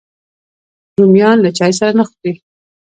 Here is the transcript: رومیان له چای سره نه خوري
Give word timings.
رومیان 0.99 1.37
له 1.43 1.49
چای 1.57 1.71
سره 1.79 1.91
نه 1.99 2.03
خوري 2.09 2.33